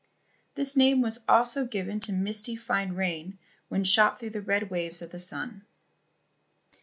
[0.55, 3.37] This name was also given to misty fine rain
[3.69, 5.63] when shot through by the red waves of the sun.